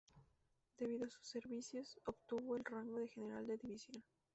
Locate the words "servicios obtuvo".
1.27-2.55